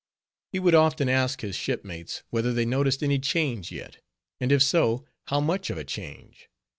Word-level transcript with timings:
He 0.51 0.57
would 0.57 0.73
often 0.73 1.07
ask 1.09 1.41
his 1.41 1.55
shipmates, 1.55 2.23
whether 2.31 2.53
they 2.53 2.65
noticed 2.65 3.03
any 3.03 3.19
change 3.19 3.71
yet; 3.71 3.97
and 4.39 4.51
if 4.51 4.63
so, 4.63 5.05
how 5.27 5.39
much 5.39 5.69
of 5.69 5.77
a 5.77 5.83
change? 5.83 6.49